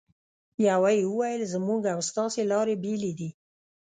[0.67, 3.29] یوه یې وویل: زموږ او ستاسې لارې بېلې دي.